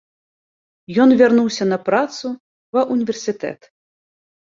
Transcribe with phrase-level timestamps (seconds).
[1.05, 2.35] Ён вярнуўся на працу
[2.75, 3.73] ва ўніверсітэт.